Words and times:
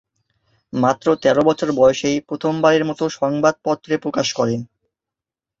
মাত্র 0.73 1.07
তেরো 1.23 1.41
বছর 1.49 1.69
বয়সেই 1.71 2.17
প্রথমবারের 2.29 2.83
মতো 2.85 3.03
সংবাদপত্রে 3.19 3.93
প্রকাশ 3.97 4.27
করেন। 4.33 4.59